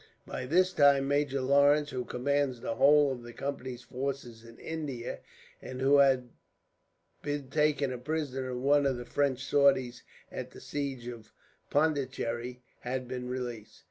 By 0.25 0.47
this 0.47 0.73
time 0.73 1.07
Major 1.07 1.41
Lawrence, 1.41 1.91
who 1.91 2.05
commands 2.05 2.59
the 2.59 2.73
whole 2.73 3.11
of 3.11 3.21
the 3.21 3.33
Company's 3.33 3.83
forces 3.83 4.43
in 4.43 4.57
India, 4.57 5.19
and 5.61 5.79
who 5.79 5.97
had 5.97 6.29
been 7.21 7.51
taken 7.51 7.93
a 7.93 7.99
prisoner 7.99 8.49
in 8.49 8.63
one 8.63 8.87
of 8.87 8.97
the 8.97 9.05
French 9.05 9.43
sorties 9.43 10.01
at 10.31 10.49
the 10.49 10.59
siege 10.59 11.05
of 11.07 11.31
Pondicherry, 11.69 12.63
had 12.79 13.07
been 13.07 13.29
released. 13.29 13.79